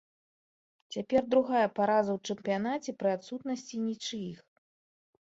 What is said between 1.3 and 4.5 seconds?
другая параза ў чэмпіянаце пры адсутнасці нічыіх.